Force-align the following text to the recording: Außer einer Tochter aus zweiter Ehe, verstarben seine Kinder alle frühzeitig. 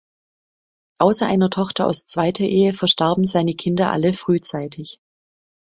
Außer 0.99 1.27
einer 1.27 1.51
Tochter 1.51 1.85
aus 1.85 2.07
zweiter 2.07 2.43
Ehe, 2.43 2.73
verstarben 2.73 3.27
seine 3.27 3.53
Kinder 3.53 3.91
alle 3.91 4.13
frühzeitig. 4.13 4.99